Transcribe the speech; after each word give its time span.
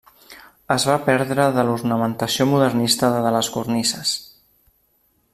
Es 0.75 0.85
va 0.89 0.93
perdre 1.09 1.43
de 1.57 1.65
l'ornamentació 1.67 2.47
modernista 2.53 3.13
de 3.27 3.35
les 3.39 3.51
cornises. 3.57 4.15